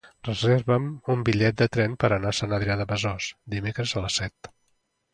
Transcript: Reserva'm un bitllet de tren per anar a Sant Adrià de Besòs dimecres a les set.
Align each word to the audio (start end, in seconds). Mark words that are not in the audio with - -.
Reserva'm 0.27 0.87
un 1.15 1.21
bitllet 1.27 1.59
de 1.61 1.69
tren 1.77 1.95
per 2.05 2.11
anar 2.17 2.33
a 2.33 2.39
Sant 2.41 2.59
Adrià 2.59 2.81
de 2.83 2.91
Besòs 2.95 3.31
dimecres 3.57 3.95
a 4.01 4.07
les 4.09 4.23
set. 4.23 4.55